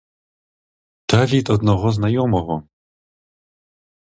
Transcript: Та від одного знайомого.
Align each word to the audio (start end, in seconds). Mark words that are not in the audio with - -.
Та 1.05 1.25
від 1.25 1.49
одного 1.49 1.91
знайомого. 1.91 2.63